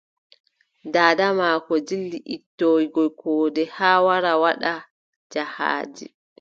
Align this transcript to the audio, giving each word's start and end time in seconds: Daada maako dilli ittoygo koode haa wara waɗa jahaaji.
Daada 0.93 1.27
maako 1.39 1.73
dilli 1.87 2.19
ittoygo 2.35 3.05
koode 3.19 3.63
haa 3.77 3.97
wara 4.07 4.33
waɗa 4.43 4.73
jahaaji. 5.31 6.05